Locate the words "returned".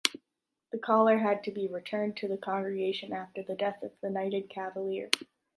1.67-2.17